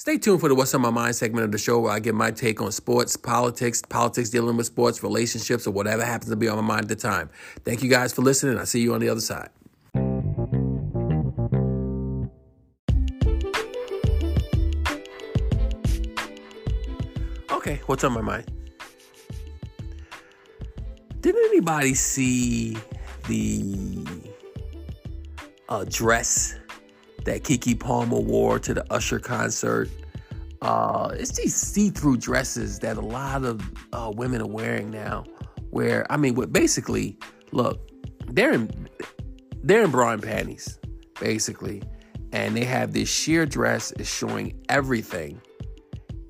Stay 0.07 0.17
tuned 0.17 0.39
for 0.39 0.47
the 0.47 0.55
What's 0.55 0.73
on 0.73 0.79
My 0.79 0.89
Mind 0.89 1.17
segment 1.17 1.43
of 1.43 1.51
the 1.51 1.57
show 1.57 1.79
where 1.79 1.91
I 1.91 1.99
give 1.99 2.15
my 2.15 2.31
take 2.31 2.61
on 2.61 2.71
sports, 2.71 3.17
politics, 3.17 3.81
politics 3.89 4.29
dealing 4.29 4.55
with 4.55 4.65
sports, 4.65 5.03
relationships, 5.03 5.67
or 5.67 5.71
whatever 5.71 6.05
happens 6.05 6.29
to 6.29 6.37
be 6.37 6.47
on 6.47 6.55
my 6.55 6.61
mind 6.61 6.83
at 6.83 6.87
the 6.87 6.95
time. 6.95 7.29
Thank 7.65 7.83
you 7.83 7.89
guys 7.89 8.13
for 8.13 8.21
listening. 8.21 8.57
I'll 8.57 8.65
see 8.65 8.79
you 8.79 8.93
on 8.93 9.01
the 9.01 9.09
other 9.09 9.19
side. 9.19 9.49
Okay, 17.51 17.81
what's 17.87 18.05
on 18.05 18.13
my 18.13 18.21
mind? 18.21 18.49
Did 21.19 21.35
anybody 21.35 21.95
see 21.95 22.77
the 23.27 24.07
uh, 25.67 25.83
dress 25.89 26.55
that 27.27 27.43
Keke 27.43 27.79
Palmer 27.79 28.19
wore 28.19 28.57
to 28.59 28.73
the 28.73 28.91
Usher 28.91 29.19
concert? 29.19 29.89
Uh, 30.61 31.11
it's 31.13 31.37
these 31.37 31.55
see-through 31.55 32.17
dresses 32.17 32.79
that 32.79 32.97
a 32.97 33.01
lot 33.01 33.43
of 33.43 33.61
uh, 33.93 34.11
women 34.15 34.41
are 34.41 34.47
wearing 34.47 34.89
now. 34.89 35.23
Where 35.69 36.09
I 36.11 36.17
mean, 36.17 36.35
what 36.35 36.51
basically, 36.51 37.17
look, 37.51 37.79
they're 38.27 38.53
in 38.53 38.89
they're 39.61 39.83
in 39.83 39.91
bra 39.91 40.13
and 40.13 40.23
panties, 40.23 40.79
basically, 41.19 41.83
and 42.31 42.55
they 42.55 42.63
have 42.63 42.93
this 42.93 43.09
sheer 43.09 43.45
dress 43.45 43.91
is 43.93 44.09
showing 44.09 44.57
everything, 44.69 45.41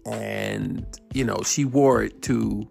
and 0.06 0.86
you 1.14 1.24
know 1.24 1.38
she 1.46 1.64
wore 1.64 2.04
it 2.04 2.22
to 2.24 2.68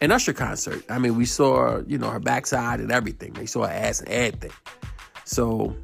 an 0.00 0.10
Usher 0.10 0.32
concert. 0.32 0.84
I 0.90 0.98
mean, 0.98 1.16
we 1.16 1.24
saw 1.24 1.80
you 1.86 1.96
know 1.96 2.10
her 2.10 2.20
backside 2.20 2.80
and 2.80 2.90
everything. 2.90 3.32
They 3.34 3.46
saw 3.46 3.62
her 3.62 3.72
ass 3.72 4.00
and 4.00 4.08
everything. 4.08 4.52
So 5.24 5.76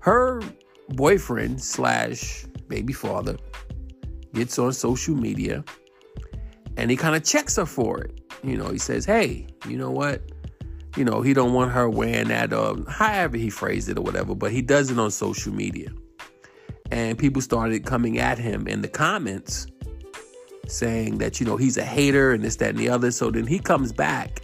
her 0.00 0.42
boyfriend 0.90 1.62
slash 1.62 2.44
baby 2.68 2.92
father 2.92 3.36
gets 4.32 4.58
on 4.58 4.72
social 4.72 5.14
media 5.14 5.64
and 6.76 6.90
he 6.90 6.96
kind 6.96 7.14
of 7.14 7.24
checks 7.24 7.56
her 7.56 7.66
for 7.66 8.00
it. 8.00 8.20
You 8.42 8.56
know, 8.56 8.68
he 8.68 8.78
says, 8.78 9.04
"Hey, 9.04 9.46
you 9.68 9.76
know 9.76 9.90
what? 9.90 10.22
You 10.96 11.04
know, 11.04 11.22
he 11.22 11.32
don't 11.32 11.52
want 11.52 11.72
her 11.72 11.88
wearing 11.88 12.28
that, 12.28 12.52
or 12.52 12.76
however 12.88 13.36
he 13.36 13.50
phrased 13.50 13.88
it 13.88 13.98
or 13.98 14.02
whatever." 14.02 14.34
But 14.34 14.52
he 14.52 14.62
does 14.62 14.90
it 14.90 14.98
on 14.98 15.10
social 15.10 15.52
media, 15.52 15.90
and 16.90 17.16
people 17.18 17.40
started 17.42 17.86
coming 17.86 18.18
at 18.18 18.38
him 18.38 18.66
in 18.66 18.82
the 18.82 18.88
comments, 18.88 19.66
saying 20.66 21.18
that 21.18 21.40
you 21.40 21.46
know 21.46 21.56
he's 21.56 21.76
a 21.76 21.84
hater 21.84 22.32
and 22.32 22.42
this, 22.42 22.56
that, 22.56 22.70
and 22.70 22.78
the 22.78 22.88
other. 22.88 23.10
So 23.10 23.30
then 23.30 23.46
he 23.46 23.58
comes 23.58 23.92
back 23.92 24.42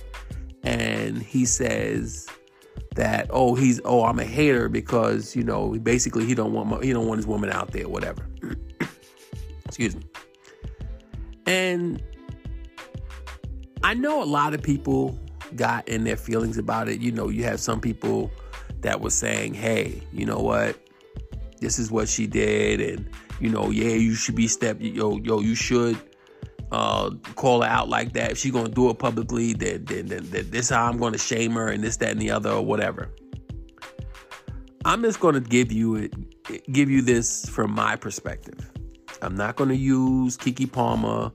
and 0.62 1.22
he 1.22 1.44
says 1.44 2.28
that 2.94 3.28
oh 3.30 3.54
he's 3.54 3.80
oh 3.84 4.04
I'm 4.04 4.18
a 4.18 4.24
hater 4.24 4.68
because 4.68 5.36
you 5.36 5.44
know 5.44 5.78
basically 5.78 6.26
he 6.26 6.34
don't 6.34 6.52
want 6.52 6.68
my, 6.68 6.80
he 6.80 6.92
don't 6.92 7.06
want 7.06 7.18
his 7.18 7.26
woman 7.26 7.50
out 7.50 7.72
there 7.72 7.88
whatever. 7.88 8.26
Excuse 9.66 9.96
me. 9.96 10.02
And 11.46 12.02
I 13.82 13.94
know 13.94 14.22
a 14.22 14.24
lot 14.24 14.54
of 14.54 14.62
people 14.62 15.18
got 15.56 15.88
in 15.88 16.04
their 16.04 16.16
feelings 16.16 16.58
about 16.58 16.88
it. 16.88 17.00
You 17.00 17.12
know, 17.12 17.28
you 17.28 17.44
have 17.44 17.60
some 17.60 17.80
people 17.80 18.30
that 18.80 19.00
were 19.00 19.10
saying, 19.10 19.54
"Hey, 19.54 20.02
you 20.12 20.26
know 20.26 20.40
what? 20.40 20.76
This 21.60 21.78
is 21.78 21.90
what 21.90 22.08
she 22.08 22.26
did, 22.26 22.80
and 22.80 23.08
you 23.40 23.48
know, 23.48 23.70
yeah, 23.70 23.94
you 23.94 24.14
should 24.14 24.34
be 24.34 24.48
step, 24.48 24.76
yo, 24.80 25.16
yo, 25.18 25.40
you 25.40 25.54
should 25.54 25.98
uh, 26.72 27.10
call 27.36 27.62
her 27.62 27.68
out 27.68 27.88
like 27.88 28.12
that. 28.14 28.32
If 28.32 28.38
she's 28.38 28.52
gonna 28.52 28.68
do 28.68 28.90
it 28.90 28.98
publicly, 28.98 29.52
then, 29.52 29.84
then, 29.84 30.06
then, 30.06 30.28
then 30.30 30.50
this 30.50 30.70
how 30.70 30.86
I'm 30.86 30.98
gonna 30.98 31.18
shame 31.18 31.52
her, 31.52 31.68
and 31.68 31.82
this, 31.82 31.96
that, 31.98 32.10
and 32.10 32.20
the 32.20 32.30
other, 32.30 32.50
or 32.50 32.64
whatever." 32.64 33.10
I'm 34.84 35.02
just 35.02 35.20
gonna 35.20 35.40
give 35.40 35.70
you 35.72 35.96
it, 35.96 36.72
give 36.72 36.90
you 36.90 37.02
this 37.02 37.48
from 37.48 37.72
my 37.72 37.96
perspective. 37.96 38.70
I'm 39.22 39.34
not 39.34 39.56
gonna 39.56 39.74
use 39.74 40.36
Keke 40.36 40.70
Palmer 40.70 41.32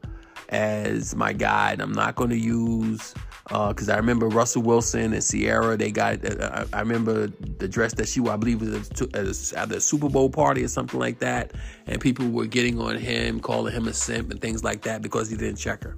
as 0.49 1.15
my 1.15 1.33
guide. 1.33 1.81
I'm 1.81 1.93
not 1.93 2.15
going 2.15 2.29
to 2.29 2.37
use 2.37 3.13
uh 3.51 3.69
because 3.69 3.89
uh, 3.89 3.93
I 3.93 3.97
remember 3.97 4.27
Russell 4.27 4.63
Wilson 4.63 5.13
and 5.13 5.23
Ciara. 5.23 5.77
They 5.77 5.91
got. 5.91 6.25
Uh, 6.25 6.65
I 6.73 6.79
remember 6.79 7.27
the 7.27 7.67
dress 7.67 7.93
that 7.95 8.07
she 8.07 8.19
wore. 8.19 8.33
I 8.33 8.37
believe 8.37 8.61
was 8.61 9.53
at 9.53 9.71
a 9.71 9.81
Super 9.81 10.09
Bowl 10.09 10.29
party 10.29 10.63
or 10.63 10.67
something 10.67 10.99
like 10.99 11.19
that, 11.19 11.51
and 11.87 12.01
people 12.01 12.27
were 12.29 12.47
getting 12.47 12.79
on 12.79 12.97
him, 12.97 13.39
calling 13.39 13.73
him 13.73 13.87
a 13.87 13.93
simp 13.93 14.31
and 14.31 14.41
things 14.41 14.63
like 14.63 14.81
that 14.83 15.01
because 15.01 15.29
he 15.29 15.37
didn't 15.37 15.57
check 15.57 15.83
her. 15.83 15.97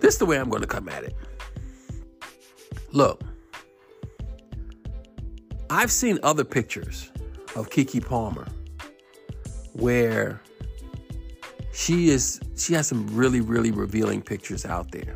This 0.00 0.14
is 0.14 0.18
the 0.18 0.26
way 0.26 0.38
I'm 0.38 0.48
going 0.48 0.62
to 0.62 0.68
come 0.68 0.88
at 0.88 1.02
it. 1.02 1.16
Look, 2.92 3.22
I've 5.70 5.90
seen 5.90 6.18
other 6.22 6.44
pictures 6.44 7.10
of 7.56 7.68
Keke 7.68 8.04
Palmer 8.04 8.46
where 9.72 10.40
she 11.78 12.08
is 12.08 12.40
she 12.56 12.74
has 12.74 12.88
some 12.88 13.06
really 13.14 13.40
really 13.40 13.70
revealing 13.70 14.20
pictures 14.20 14.66
out 14.66 14.90
there. 14.90 15.14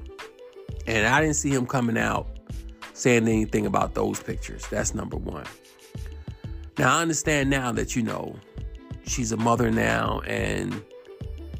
And 0.86 1.08
i 1.08 1.20
didn't 1.20 1.34
see 1.34 1.50
him 1.50 1.66
coming 1.66 1.98
out 1.98 2.28
saying 2.92 3.26
anything 3.26 3.66
about 3.66 3.94
those 3.94 4.22
pictures. 4.22 4.64
That's 4.70 4.94
number 4.94 5.16
one. 5.16 5.44
Now 6.78 6.98
i 6.98 7.02
understand 7.02 7.50
now 7.50 7.72
that 7.72 7.96
you 7.96 8.02
know 8.02 8.36
she's 9.04 9.32
a 9.32 9.36
mother 9.36 9.72
now 9.72 10.20
and 10.20 10.80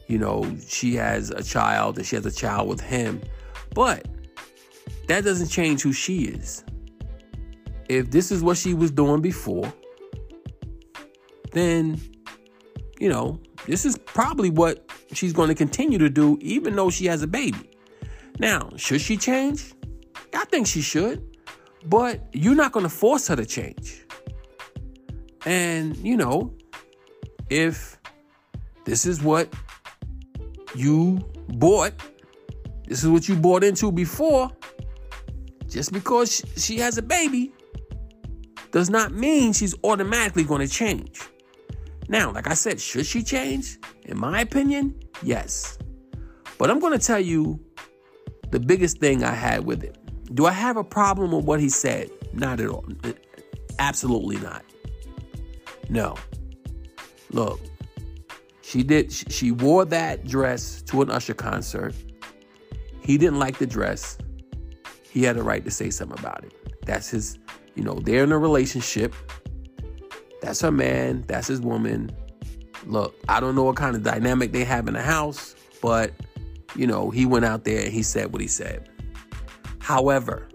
you 0.07 0.19
know 0.19 0.57
she 0.65 0.95
has 0.95 1.31
a 1.31 1.43
child 1.43 1.99
and 1.99 2.07
she 2.07 2.15
has 2.15 2.25
a 2.25 2.31
child 2.31 2.69
with 2.69 2.81
him. 2.81 3.21
But 3.75 4.07
that 5.09 5.25
doesn't 5.25 5.49
change 5.49 5.83
who 5.83 5.93
she 5.93 6.27
is. 6.27 6.63
If 7.89 8.13
this 8.13 8.31
is 8.31 8.41
what 8.41 8.57
she 8.57 8.73
was 8.73 8.93
doing 8.93 9.21
before 9.21 9.73
then 11.51 12.01
you 13.01 13.09
know 13.09 13.41
this 13.67 13.85
is 13.85 13.97
probably 13.99 14.51
what 14.51 14.91
she's 15.13 15.33
going 15.33 15.49
to 15.49 15.55
continue 15.55 15.99
to 15.99 16.11
do, 16.11 16.39
even 16.41 16.75
though 16.75 16.91
she 16.91 17.07
has 17.07 17.23
a 17.23 17.27
baby. 17.27 17.71
Now, 18.39 18.71
should 18.77 19.01
she 19.01 19.17
change? 19.17 19.73
I 20.35 20.45
think 20.47 20.67
she 20.67 20.81
should, 20.81 21.37
but 21.87 22.21
you're 22.33 22.55
not 22.55 22.73
going 22.73 22.85
to 22.85 22.91
force 22.91 23.29
her 23.29 23.37
to 23.37 23.47
change. 23.47 24.05
And, 25.45 25.97
you 25.97 26.17
know, 26.17 26.55
if 27.51 27.99
this 28.85 29.07
is 29.07 29.23
what 29.23 29.53
you 30.75 31.19
bought, 31.49 31.93
this 32.87 33.03
is 33.03 33.11
what 33.11 33.29
you 33.29 33.37
bought 33.37 33.63
into 33.65 33.93
before, 33.93 34.51
just 35.69 35.93
because 35.93 36.43
she 36.57 36.79
has 36.79 36.99
a 36.99 37.03
baby 37.03 37.53
does 38.71 38.89
not 38.91 39.13
mean 39.13 39.53
she's 39.53 39.75
automatically 39.85 40.45
going 40.45 40.61
to 40.61 40.69
change. 40.69 41.21
Now, 42.13 42.31
like 42.31 42.47
I 42.47 42.53
said, 42.53 42.79
should 42.79 43.07
she 43.07 43.23
change? 43.23 43.79
In 44.05 44.19
my 44.19 44.43
opinion, 44.43 45.01
yes. 45.23 45.79
But 46.59 46.71
I'm 46.71 46.79
going 46.79 46.93
to 46.93 47.05
tell 47.05 47.19
you 47.19 47.59
the 48.51 48.61
biggest 48.61 48.99
thing 48.99 49.25
I 49.25 49.33
had 49.33 49.65
with 49.65 49.83
it. 49.83 49.97
Do 50.35 50.45
I 50.45 50.53
have 50.53 50.77
a 50.77 50.85
problem 50.85 51.33
with 51.33 51.47
what 51.47 51.59
he 51.59 51.71
said? 51.71 52.11
Not 52.35 52.61
at 52.61 52.69
all. 52.69 52.85
Absolutely 53.79 54.37
not. 54.41 54.63
No. 55.89 56.17
Look, 57.31 57.61
she 58.61 58.83
did. 58.83 59.11
She 59.11 59.51
wore 59.51 59.87
that 59.87 60.27
dress 60.27 60.83
to 60.83 61.01
an 61.01 61.11
Usher 61.11 61.33
concert. 61.33 61.95
He 63.01 63.17
didn't 63.17 63.39
like 63.39 63.57
the 63.57 63.67
dress. 63.67 64.19
He 65.11 65.23
had 65.23 65.39
a 65.39 65.43
right 65.43 65.65
to 65.65 65.71
say 65.71 65.89
something 65.89 66.19
about 66.19 66.45
it. 66.45 66.53
That's 66.85 67.09
his, 67.09 67.39
you 67.75 67.83
know, 67.83 67.95
they're 67.95 68.25
in 68.25 68.33
a 68.33 68.39
relationship. 68.39 69.15
That's 70.43 70.61
her 70.61 70.73
man. 70.73 71.25
That's 71.29 71.47
his 71.47 71.61
woman. 71.61 72.11
Look, 72.85 73.15
I 73.29 73.39
don't 73.39 73.55
know 73.55 73.63
what 73.63 73.77
kind 73.77 73.95
of 73.95 74.03
dynamic 74.03 74.51
they 74.51 74.65
have 74.65 74.89
in 74.89 74.95
the 74.95 75.03
house, 75.03 75.55
but 75.81 76.13
you 76.75 76.87
know, 76.87 77.11
he 77.11 77.25
went 77.25 77.45
out 77.45 77.65
there 77.65 77.85
and 77.85 77.93
he 77.93 78.03
said 78.03 78.33
what 78.33 78.43
he 78.43 78.49
said. 78.49 78.89
However, 79.79 80.49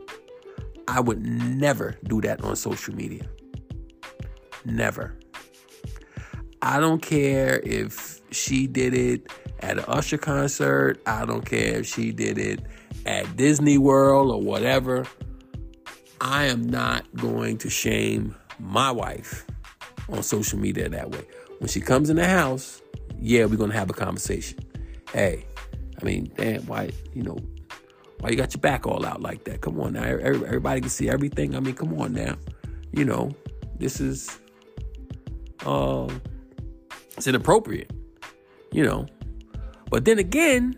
I 0.89 0.99
would 0.99 1.25
never 1.25 1.95
do 2.03 2.19
that 2.21 2.43
on 2.43 2.55
social 2.57 2.93
media. 2.95 3.27
Never. 4.65 5.15
I 6.61 6.81
don't 6.81 7.01
care 7.01 7.61
if 7.63 8.19
she 8.31 8.67
did 8.67 8.93
it 8.93 9.31
at 9.61 9.77
an 9.77 9.85
Usher 9.87 10.17
concert. 10.17 11.01
I 11.05 11.25
don't 11.25 11.45
care 11.45 11.79
if 11.79 11.85
she 11.85 12.11
did 12.11 12.37
it 12.37 12.61
at 13.05 13.37
Disney 13.37 13.77
World 13.77 14.31
or 14.31 14.41
whatever. 14.41 15.05
I 16.19 16.45
am 16.45 16.63
not 16.63 17.05
going 17.15 17.57
to 17.59 17.69
shame 17.69 18.35
my 18.59 18.91
wife 18.91 19.45
on 20.09 20.23
social 20.23 20.59
media 20.59 20.89
that 20.89 21.11
way. 21.11 21.25
When 21.59 21.67
she 21.67 21.81
comes 21.81 22.09
in 22.09 22.17
the 22.17 22.27
house, 22.27 22.81
yeah, 23.19 23.45
we're 23.45 23.57
gonna 23.57 23.73
have 23.73 23.89
a 23.89 23.93
conversation. 23.93 24.59
Hey, 25.13 25.45
I 25.99 26.05
mean, 26.05 26.31
damn, 26.35 26.65
why 26.67 26.91
you 27.13 27.23
know, 27.23 27.37
why 28.19 28.29
you 28.29 28.35
got 28.35 28.53
your 28.53 28.61
back 28.61 28.85
all 28.85 29.05
out 29.05 29.21
like 29.21 29.43
that? 29.45 29.61
Come 29.61 29.79
on 29.79 29.93
now, 29.93 30.03
everybody 30.03 30.81
can 30.81 30.89
see 30.89 31.09
everything. 31.09 31.55
I 31.55 31.59
mean, 31.59 31.75
come 31.75 31.99
on 31.99 32.13
now, 32.13 32.37
you 32.91 33.05
know, 33.05 33.31
this 33.77 33.99
is 33.99 34.39
uh, 35.65 36.09
it's 37.15 37.27
inappropriate, 37.27 37.91
you 38.71 38.83
know. 38.83 39.07
But 39.89 40.05
then 40.05 40.19
again, 40.19 40.77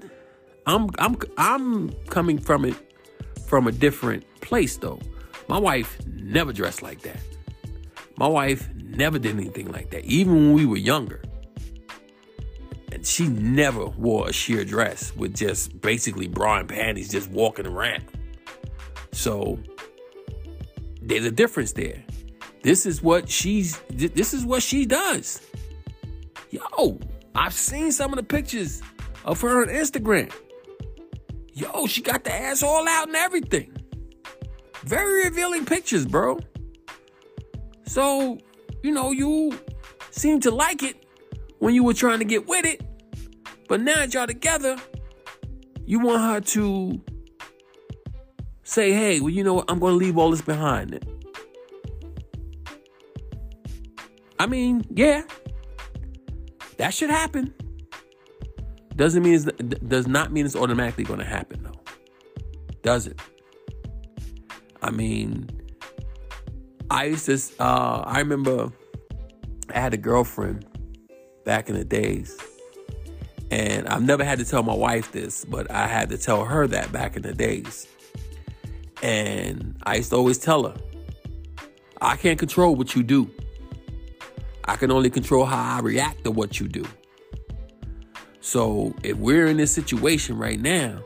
I'm 0.66 0.90
I'm 1.00 1.18
I'm 1.38 1.90
coming 2.10 2.38
from 2.38 2.66
it 2.66 2.76
from 3.48 3.68
a 3.68 3.72
different 3.72 4.24
place 4.42 4.78
though. 4.78 5.00
My 5.48 5.58
wife 5.58 5.98
never 6.06 6.54
dressed 6.54 6.84
like 6.84 7.02
that. 7.02 7.20
My 8.18 8.28
wife 8.28 8.70
never 8.90 9.20
did 9.20 9.36
anything 9.36 9.72
like 9.72 9.90
that, 9.92 10.06
even 10.06 10.34
when 10.34 10.54
we 10.54 10.66
were 10.66 10.78
younger. 10.78 11.22
And 12.92 13.06
she 13.06 13.28
never 13.28 13.86
wore 13.86 14.30
a 14.30 14.34
sheer 14.34 14.66
dress 14.66 15.16
with 15.16 15.36
just 15.36 15.80
basically 15.82 16.28
bra 16.28 16.58
and 16.58 16.70
panties 16.70 17.10
just 17.10 17.30
walking 17.30 17.68
around. 17.68 18.04
So 19.12 19.60
there's 21.02 21.26
a 21.26 21.32
difference 21.32 21.74
there. 21.74 22.04
This 22.62 22.86
is 22.86 23.02
what 23.02 23.30
she's 23.30 23.78
this 23.90 24.34
is 24.34 24.46
what 24.46 24.62
she 24.62 24.86
does. 24.86 25.42
Yo, 26.50 27.00
I've 27.36 27.54
seen 27.54 27.92
some 27.92 28.12
of 28.12 28.18
the 28.18 28.24
pictures 28.24 28.82
of 29.24 29.40
her 29.42 29.62
on 29.62 29.70
Instagram. 29.70 30.34
Yo, 31.54 31.88
she 31.88 32.02
got 32.02 32.24
the 32.24 32.34
ass 32.34 32.64
all 32.64 32.88
out 32.88 33.08
and 33.08 33.16
everything. 33.16 33.76
Very 34.84 35.26
revealing 35.26 35.66
pictures, 35.66 36.06
bro. 36.06 36.40
So, 37.86 38.38
you 38.84 38.92
know, 38.92 39.12
you 39.12 39.58
seemed 40.12 40.44
to 40.44 40.52
like 40.52 40.84
it 40.84 41.06
when 41.60 41.74
you 41.74 41.84
were 41.84 41.94
trying 41.94 42.20
to 42.20 42.26
get 42.26 42.48
with 42.48 42.66
it. 42.66 42.82
But 43.68 43.82
now 43.82 43.96
that 43.96 44.14
y'all 44.14 44.28
together, 44.28 44.78
you 45.86 46.00
want 46.00 46.22
her 46.22 46.42
to 46.54 47.02
say, 48.64 48.92
hey, 48.92 49.20
well, 49.20 49.30
you 49.30 49.44
know 49.44 49.56
what? 49.56 49.66
I'm 49.70 49.80
going 49.80 49.94
to 49.94 49.98
leave 49.98 50.18
all 50.18 50.32
this 50.32 50.42
behind. 50.42 51.06
I 54.40 54.46
mean, 54.48 54.86
yeah, 54.90 55.24
that 56.78 56.94
should 56.94 57.10
happen. 57.10 57.54
Doesn't 58.96 59.24
mean 59.24 59.42
does 59.88 60.08
not 60.08 60.32
mean 60.32 60.46
it's 60.46 60.56
automatically 60.56 61.06
going 61.06 61.20
to 61.20 61.26
happen 61.26 61.64
though. 61.64 61.82
Does 62.82 63.08
it? 63.08 63.20
I 64.82 64.92
mean, 64.92 65.50
I 66.90 67.06
used 67.06 67.26
to. 67.26 67.64
Uh, 67.64 68.04
I 68.06 68.20
remember 68.20 68.72
I 69.74 69.80
had 69.80 69.94
a 69.94 69.98
girlfriend 69.98 70.66
back 71.46 71.70
in 71.70 71.76
the 71.76 71.86
days, 71.86 72.38
and 73.52 73.88
I've 73.88 74.04
never 74.04 74.24
had 74.24 74.40
to 74.40 74.46
tell 74.46 74.64
my 74.64 74.74
wife 74.74 75.12
this, 75.12 75.46
but 75.46 75.70
I 75.72 75.88
had 75.88 76.10
to 76.10 76.18
tell 76.18 76.46
her 76.46 76.68
that 76.68 76.92
back 76.92 77.16
in 77.16 77.22
the 77.22 77.34
days. 77.34 77.88
And 79.02 79.78
I 79.84 79.96
used 79.96 80.10
to 80.10 80.18
always 80.18 80.38
tell 80.38 80.68
her, 80.68 80.76
I 82.02 82.16
can't 82.16 82.38
control 82.38 82.76
what 82.76 82.96
you 82.96 83.04
do. 83.04 83.30
I 84.66 84.76
can 84.76 84.92
only 84.92 85.10
control 85.10 85.46
how 85.46 85.78
I 85.78 85.80
react 85.82 86.24
to 86.26 86.32
what 86.32 86.60
you 86.60 86.68
do. 86.68 86.86
So 88.42 88.94
if 89.04 89.18
we're 89.18 89.48
in 89.48 89.58
this 89.58 89.72
situation 89.72 90.38
right 90.38 90.60
now 90.60 91.04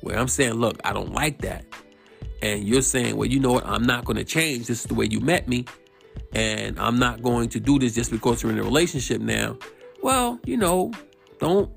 where 0.00 0.18
I'm 0.18 0.28
saying, 0.28 0.54
look, 0.54 0.80
I 0.84 0.92
don't 0.92 1.12
like 1.12 1.42
that. 1.42 1.64
And 2.42 2.66
you're 2.66 2.82
saying, 2.82 3.16
well, 3.16 3.28
you 3.28 3.38
know 3.38 3.52
what? 3.52 3.66
I'm 3.66 3.84
not 3.84 4.04
going 4.04 4.16
to 4.16 4.24
change. 4.24 4.66
This 4.66 4.80
is 4.80 4.86
the 4.86 4.94
way 4.94 5.06
you 5.10 5.20
met 5.20 5.48
me. 5.48 5.66
And 6.32 6.78
I'm 6.78 6.98
not 6.98 7.22
going 7.22 7.48
to 7.50 7.60
do 7.60 7.78
this 7.78 7.94
just 7.94 8.10
because 8.10 8.42
we're 8.42 8.50
in 8.50 8.58
a 8.58 8.62
relationship 8.62 9.20
now. 9.20 9.56
Well, 10.02 10.40
you 10.44 10.56
know, 10.56 10.92
don't. 11.38 11.70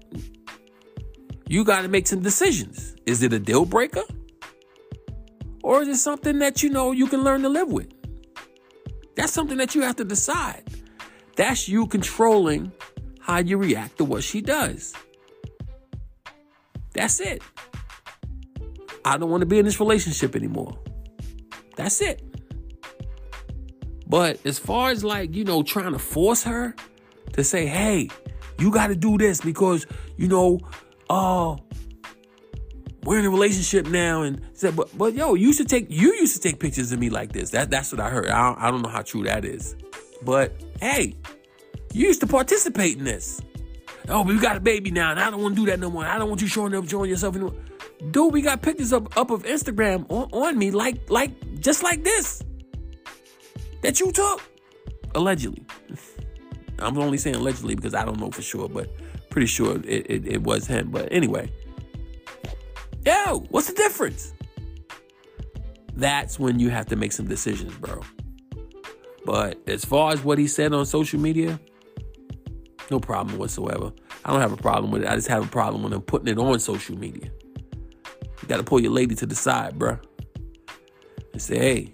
You 1.47 1.63
got 1.65 1.81
to 1.81 1.87
make 1.87 2.07
some 2.07 2.21
decisions. 2.21 2.95
Is 3.05 3.21
it 3.21 3.33
a 3.33 3.39
deal 3.39 3.65
breaker? 3.65 4.03
Or 5.63 5.81
is 5.81 5.87
it 5.87 5.97
something 5.97 6.39
that 6.39 6.63
you 6.63 6.69
know 6.69 6.91
you 6.91 7.07
can 7.07 7.23
learn 7.23 7.41
to 7.41 7.49
live 7.49 7.71
with? 7.71 7.91
That's 9.15 9.31
something 9.31 9.57
that 9.57 9.75
you 9.75 9.81
have 9.81 9.95
to 9.97 10.05
decide. 10.05 10.63
That's 11.35 11.67
you 11.67 11.87
controlling 11.87 12.71
how 13.19 13.39
you 13.39 13.57
react 13.57 13.97
to 13.97 14.03
what 14.03 14.23
she 14.23 14.41
does. 14.41 14.93
That's 16.93 17.19
it. 17.19 17.41
I 19.05 19.17
don't 19.17 19.29
want 19.29 19.41
to 19.41 19.45
be 19.45 19.59
in 19.59 19.65
this 19.65 19.79
relationship 19.79 20.35
anymore. 20.35 20.77
That's 21.75 22.01
it. 22.01 22.21
But 24.07 24.45
as 24.45 24.59
far 24.59 24.91
as 24.91 25.03
like, 25.03 25.35
you 25.35 25.43
know, 25.43 25.63
trying 25.63 25.93
to 25.93 25.99
force 25.99 26.43
her 26.43 26.75
to 27.33 27.43
say, 27.43 27.65
hey, 27.65 28.09
you 28.59 28.71
got 28.71 28.87
to 28.87 28.95
do 28.95 29.17
this 29.17 29.41
because, 29.41 29.85
you 30.17 30.27
know, 30.27 30.59
uh, 31.09 31.55
we're 33.03 33.19
in 33.19 33.25
a 33.25 33.29
relationship 33.29 33.87
now 33.87 34.21
and 34.21 34.41
said, 34.53 34.75
but, 34.75 34.95
but 34.97 35.13
yo, 35.13 35.33
you 35.33 35.47
used 35.47 35.59
to 35.59 35.65
take, 35.65 35.87
you 35.89 36.13
used 36.13 36.35
to 36.35 36.41
take 36.41 36.59
pictures 36.59 36.91
of 36.91 36.99
me 36.99 37.09
like 37.09 37.33
this. 37.33 37.49
That, 37.49 37.69
that's 37.69 37.91
what 37.91 37.99
I 37.99 38.09
heard. 38.09 38.27
I 38.27 38.47
don't, 38.47 38.59
I 38.59 38.71
don't 38.71 38.81
know 38.81 38.89
how 38.89 39.01
true 39.01 39.23
that 39.23 39.43
is. 39.43 39.75
But 40.21 40.63
hey, 40.79 41.15
you 41.91 42.07
used 42.07 42.21
to 42.21 42.27
participate 42.27 42.97
in 42.97 43.03
this. 43.03 43.41
Oh, 44.09 44.23
but 44.23 44.33
we 44.33 44.39
got 44.39 44.57
a 44.57 44.59
baby 44.59 44.91
now, 44.91 45.11
and 45.11 45.19
I 45.19 45.29
don't 45.29 45.41
want 45.41 45.55
to 45.55 45.65
do 45.65 45.71
that 45.71 45.79
no 45.79 45.89
more. 45.89 46.05
I 46.05 46.17
don't 46.17 46.29
want 46.29 46.41
you 46.41 46.47
showing 46.47 46.75
up, 46.75 46.87
showing 46.87 47.09
yourself 47.09 47.35
anymore. 47.35 47.55
Dude, 48.11 48.33
we 48.33 48.41
got 48.41 48.61
pictures 48.61 48.91
up, 48.91 49.15
up 49.17 49.31
of 49.31 49.43
Instagram 49.43 50.05
on, 50.09 50.29
on 50.31 50.57
me, 50.57 50.71
like, 50.71 51.09
like, 51.09 51.31
just 51.59 51.83
like 51.83 52.03
this. 52.03 52.43
That 53.81 53.99
you 53.99 54.11
took. 54.11 54.41
Allegedly. 55.15 55.65
I'm 56.79 56.97
only 56.97 57.17
saying 57.17 57.35
allegedly 57.35 57.75
because 57.75 57.93
I 57.93 58.03
don't 58.03 58.19
know 58.19 58.31
for 58.31 58.41
sure, 58.41 58.67
but 58.67 58.89
pretty 59.29 59.47
sure 59.47 59.77
it, 59.77 60.05
it, 60.09 60.27
it 60.27 60.43
was 60.43 60.67
him. 60.67 60.91
But 60.91 61.11
anyway. 61.11 61.51
Yo, 63.05 63.45
what's 63.49 63.67
the 63.67 63.73
difference? 63.73 64.33
That's 65.95 66.39
when 66.39 66.59
you 66.59 66.69
have 66.69 66.87
to 66.87 66.95
make 66.95 67.11
some 67.11 67.27
decisions, 67.27 67.73
bro. 67.75 68.01
But 69.25 69.59
as 69.67 69.85
far 69.85 70.11
as 70.11 70.23
what 70.23 70.37
he 70.37 70.47
said 70.47 70.73
on 70.73 70.85
social 70.85 71.19
media, 71.19 71.59
no 72.91 72.99
problem 72.99 73.37
whatsoever. 73.37 73.91
I 74.25 74.31
don't 74.31 74.41
have 74.41 74.53
a 74.53 74.57
problem 74.57 74.91
with 74.91 75.03
it. 75.03 75.09
I 75.09 75.15
just 75.15 75.27
have 75.27 75.45
a 75.45 75.49
problem 75.49 75.83
with 75.83 75.93
him 75.93 76.01
putting 76.01 76.27
it 76.27 76.37
on 76.37 76.59
social 76.59 76.97
media. 76.97 77.31
You 78.43 78.49
got 78.49 78.57
to 78.57 78.63
pull 78.63 78.81
your 78.81 78.91
lady 78.91 79.15
to 79.15 79.25
the 79.25 79.35
side, 79.35 79.79
bruh. 79.79 79.97
And 81.31 81.41
say, 81.41 81.57
hey, 81.57 81.93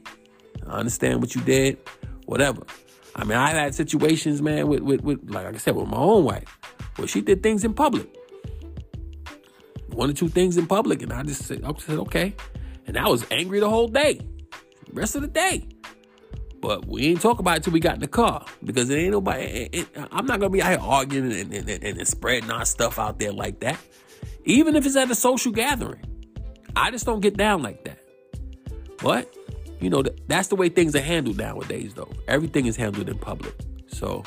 I 0.65 0.71
understand 0.71 1.21
what 1.21 1.35
you 1.35 1.41
did, 1.41 1.77
whatever. 2.25 2.63
I 3.15 3.23
mean, 3.23 3.37
I've 3.37 3.55
had 3.55 3.75
situations, 3.75 4.41
man, 4.41 4.67
with, 4.67 4.79
with, 4.79 5.01
with, 5.01 5.29
like 5.29 5.45
I 5.45 5.55
said, 5.57 5.75
with 5.75 5.87
my 5.87 5.97
own 5.97 6.23
wife, 6.23 6.57
where 6.95 7.07
she 7.07 7.21
did 7.21 7.43
things 7.43 7.63
in 7.63 7.75
public. 7.75 8.09
One 9.89 10.09
or 10.09 10.13
two 10.13 10.27
things 10.27 10.57
in 10.57 10.65
public, 10.65 11.03
and 11.03 11.13
I 11.13 11.21
just 11.21 11.43
said, 11.43 11.63
I 11.63 11.71
said 11.77 11.99
okay. 11.99 12.35
And 12.87 12.97
I 12.97 13.07
was 13.07 13.23
angry 13.29 13.59
the 13.59 13.69
whole 13.69 13.87
day, 13.87 14.19
rest 14.91 15.15
of 15.15 15.21
the 15.21 15.27
day. 15.27 15.67
But 16.59 16.87
we 16.87 17.05
ain't 17.09 17.21
talk 17.21 17.37
about 17.37 17.57
it 17.57 17.63
till 17.63 17.73
we 17.73 17.79
got 17.79 17.93
in 17.93 17.99
the 17.99 18.07
car 18.07 18.43
because 18.63 18.89
it 18.89 18.97
ain't 18.97 19.11
nobody. 19.11 19.43
It, 19.43 19.69
it, 19.73 19.87
I'm 20.11 20.25
not 20.25 20.39
gonna 20.39 20.49
be 20.49 20.63
out 20.63 20.71
here 20.71 20.79
arguing 20.81 21.31
and, 21.31 21.53
and, 21.53 21.69
and, 21.69 21.83
and 21.83 22.07
spreading 22.07 22.49
our 22.49 22.65
stuff 22.65 22.97
out 22.97 23.19
there 23.19 23.31
like 23.31 23.59
that. 23.59 23.77
Even 24.45 24.75
if 24.75 24.87
it's 24.87 24.95
at 24.95 25.11
a 25.11 25.15
social 25.15 25.51
gathering, 25.51 26.08
I 26.75 26.91
just 26.91 27.05
don't 27.05 27.21
get 27.21 27.37
down 27.37 27.61
like 27.61 27.83
that. 27.85 27.99
But 29.01 29.33
you 29.79 29.89
know, 29.89 30.03
that's 30.27 30.49
the 30.49 30.55
way 30.55 30.69
things 30.69 30.95
are 30.95 31.01
handled 31.01 31.37
nowadays, 31.37 31.93
though. 31.93 32.11
Everything 32.27 32.65
is 32.65 32.75
handled 32.75 33.07
in 33.07 33.17
public. 33.17 33.55
So 33.87 34.23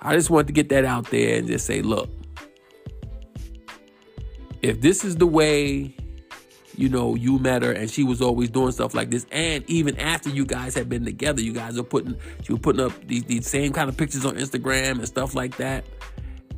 I 0.00 0.14
just 0.14 0.30
wanted 0.30 0.46
to 0.48 0.52
get 0.52 0.68
that 0.68 0.84
out 0.84 1.10
there 1.10 1.38
and 1.38 1.48
just 1.48 1.66
say, 1.66 1.82
look, 1.82 2.08
if 4.62 4.80
this 4.80 5.04
is 5.04 5.16
the 5.16 5.26
way 5.26 5.96
you 6.78 6.88
know, 6.88 7.16
you 7.16 7.40
met 7.40 7.62
her 7.64 7.72
and 7.72 7.90
she 7.90 8.04
was 8.04 8.22
always 8.22 8.50
doing 8.50 8.70
stuff 8.70 8.94
like 8.94 9.10
this. 9.10 9.26
And 9.32 9.68
even 9.68 9.98
after 9.98 10.30
you 10.30 10.46
guys 10.46 10.76
had 10.76 10.88
been 10.88 11.04
together, 11.04 11.42
you 11.42 11.52
guys 11.52 11.76
are 11.76 11.82
putting, 11.82 12.16
she 12.44 12.52
was 12.52 12.60
putting 12.60 12.80
up 12.80 12.92
these, 13.08 13.24
these 13.24 13.48
same 13.48 13.72
kind 13.72 13.88
of 13.88 13.96
pictures 13.96 14.24
on 14.24 14.36
Instagram 14.36 14.92
and 14.92 15.06
stuff 15.06 15.34
like 15.34 15.56
that. 15.56 15.84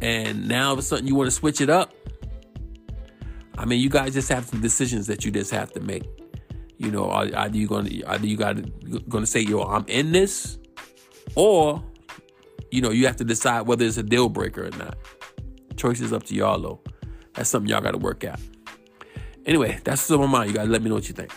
And 0.03 0.47
now 0.47 0.69
all 0.69 0.73
of 0.75 0.79
a 0.79 0.83
sudden 0.83 1.07
you 1.07 1.15
want 1.15 1.29
to 1.29 1.31
switch 1.31 1.63
it 1.63 1.71
up. 1.71 1.95
I 3.61 3.67
mean, 3.67 3.79
you 3.79 3.91
guys 3.91 4.15
just 4.15 4.31
have 4.31 4.47
some 4.47 4.63
decisions 4.63 5.07
that 5.09 5.23
you 5.23 5.31
just 5.31 5.51
have 5.51 5.71
to 5.73 5.81
make. 5.81 6.05
You 6.79 6.91
know, 6.91 7.11
are, 7.11 7.29
are 7.37 7.49
you 7.51 7.69
going 7.69 7.85
to, 7.85 8.03
are 8.05 8.17
you 8.17 8.39
got 8.39 8.57
going 9.07 9.23
to 9.23 9.27
say, 9.27 9.41
yo, 9.41 9.61
I'm 9.61 9.85
in 9.87 10.13
this? 10.13 10.57
Or, 11.35 11.85
you 12.71 12.81
know, 12.81 12.91
you 12.91 13.07
have 13.07 13.17
to 13.17 13.25
decide 13.25 13.67
whether 13.67 13.85
it's 13.85 13.99
a 13.99 14.03
deal 14.03 14.31
breaker 14.31 14.69
or 14.69 14.71
not. 14.79 14.97
Choice 15.77 16.01
is 16.01 16.11
up 16.11 16.23
to 16.25 16.35
y'all, 16.35 16.59
though. 16.59 16.81
That's 17.35 17.51
something 17.51 17.69
y'all 17.69 17.83
got 17.83 17.91
to 17.91 17.99
work 17.99 18.25
out. 18.25 18.41
Anyway, 19.45 19.79
that's 19.85 20.09
what's 20.09 20.11
on 20.19 20.21
my 20.21 20.39
mind. 20.39 20.51
You 20.51 20.57
guys 20.57 20.69
let 20.69 20.81
me 20.81 20.89
know 20.89 20.95
what 20.95 21.09
you 21.09 21.15
think. 21.15 21.31